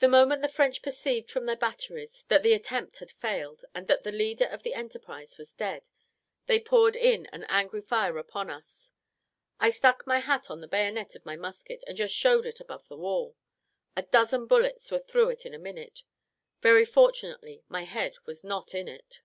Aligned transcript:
The 0.00 0.08
moment 0.08 0.42
the 0.42 0.48
French 0.48 0.82
perceived 0.82 1.30
from 1.30 1.46
their 1.46 1.54
batteries 1.54 2.24
that 2.26 2.42
the 2.42 2.54
attempt 2.54 2.96
had 2.96 3.12
failed, 3.12 3.64
and 3.72 3.86
that 3.86 4.02
the 4.02 4.10
leader 4.10 4.46
of 4.46 4.64
the 4.64 4.74
enterprise 4.74 5.38
was 5.38 5.52
dead, 5.54 5.88
they 6.46 6.58
poured 6.58 6.96
in 6.96 7.26
an 7.26 7.44
angry 7.48 7.80
fire 7.80 8.18
upon 8.18 8.50
us. 8.50 8.90
I 9.60 9.70
stuck 9.70 10.08
my 10.08 10.18
hat 10.18 10.50
on 10.50 10.60
the 10.60 10.66
bayonet 10.66 11.14
of 11.14 11.24
my 11.24 11.36
musket, 11.36 11.84
and 11.86 11.96
just 11.96 12.16
showed 12.16 12.46
it 12.46 12.58
above 12.58 12.88
the 12.88 12.96
wall. 12.96 13.36
A 13.94 14.02
dozen 14.02 14.48
bullets 14.48 14.90
were 14.90 14.98
through 14.98 15.28
it 15.28 15.46
in 15.46 15.54
a 15.54 15.58
minute: 15.60 16.02
very 16.60 16.84
fortunately 16.84 17.62
my 17.68 17.84
head 17.84 18.14
was 18.26 18.42
not 18.42 18.74
in 18.74 18.88
it. 18.88 19.20